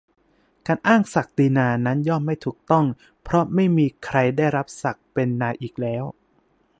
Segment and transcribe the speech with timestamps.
[0.67, 2.85] การอ้างศักดินานั้นย่อมไม่ถูกต้อง
[3.23, 6.03] เพราะไม่มีใครได้รับศักดิ์เป็นนาอีกแล้ว